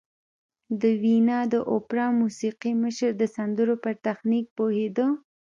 د 0.81 0.83
ویانا 1.01 1.39
د 1.53 1.55
اوپرا 1.73 2.07
موسیقي 2.21 2.73
مشر 2.83 3.09
د 3.17 3.23
سندرو 3.35 3.75
پر 3.83 3.93
تخنیک 4.05 4.45
پوهېده 4.57 5.05